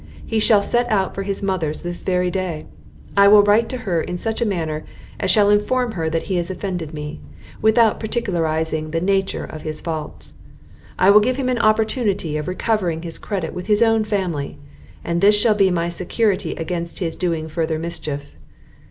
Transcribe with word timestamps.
He 0.25 0.39
shall 0.39 0.63
set 0.63 0.89
out 0.89 1.13
for 1.13 1.21
his 1.21 1.43
mother's 1.43 1.83
this 1.83 2.01
very 2.01 2.31
day; 2.31 2.65
I 3.15 3.27
will 3.27 3.43
write 3.43 3.69
to 3.69 3.77
her 3.85 4.01
in 4.01 4.17
such 4.17 4.41
a 4.41 4.47
manner 4.47 4.83
as 5.19 5.29
shall 5.29 5.51
inform 5.51 5.91
her 5.91 6.09
that 6.09 6.23
he 6.23 6.37
has 6.37 6.49
offended 6.49 6.91
me, 6.91 7.21
without 7.61 7.99
particularising 7.99 8.89
the 8.89 8.99
nature 8.99 9.43
of 9.45 9.61
his 9.61 9.79
faults; 9.79 10.37
I 10.97 11.11
will 11.11 11.21
give 11.21 11.35
him 11.37 11.49
an 11.49 11.59
opportunity 11.59 12.35
of 12.35 12.47
recovering 12.47 13.03
his 13.03 13.19
credit 13.19 13.53
with 13.53 13.67
his 13.67 13.83
own 13.83 14.03
family, 14.03 14.57
and 15.03 15.21
this 15.21 15.39
shall 15.39 15.53
be 15.53 15.69
my 15.69 15.87
security 15.87 16.55
against 16.55 16.97
his 16.97 17.15
doing 17.15 17.47
further 17.47 17.77
mischief. 17.77 18.35